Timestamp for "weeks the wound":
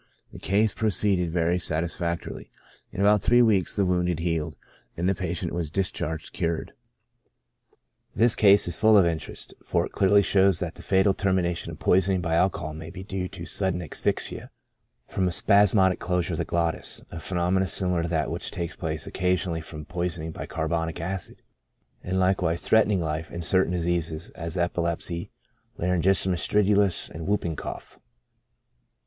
3.43-4.09